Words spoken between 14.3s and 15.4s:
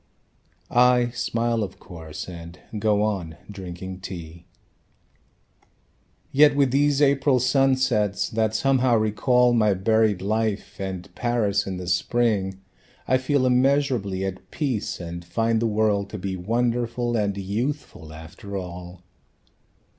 peace, and